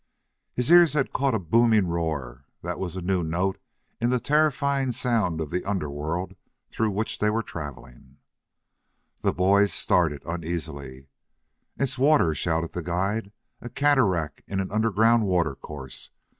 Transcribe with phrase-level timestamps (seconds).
[0.55, 3.59] His ears had caught a booming roar that was a new note
[4.01, 6.35] in the terrifying sounds of the underworld
[6.71, 8.17] through which they were traveling.
[9.21, 11.05] The boys started uneasily.
[11.77, 13.31] "It's water," shouted the guide.
[13.61, 16.09] "A cataract in an underground water course.